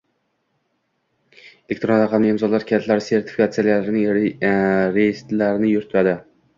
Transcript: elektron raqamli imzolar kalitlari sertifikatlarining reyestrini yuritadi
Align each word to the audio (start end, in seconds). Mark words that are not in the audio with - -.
elektron 1.67 2.01
raqamli 2.05 2.33
imzolar 2.37 2.67
kalitlari 2.73 3.07
sertifikatlarining 3.11 4.11
reyestrini 4.25 5.75
yuritadi 5.79 6.23